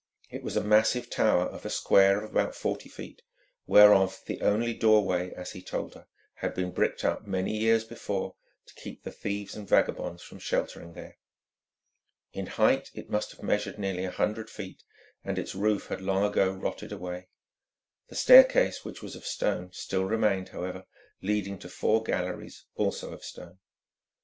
[0.31, 3.21] It was a massive tower of a square of about forty feet,
[3.67, 8.35] whereof the only doorway, as he told her, had been bricked up many years before
[8.65, 11.19] to keep the thieves and vagabonds from sheltering there.
[12.33, 14.81] In height it must have measured nearly a hundred feet,
[15.23, 17.27] and its roof had long ago rotted away.
[18.09, 20.87] The staircase, which was of stone, still remained, however,
[21.21, 23.59] leading to four galleries, also of stone.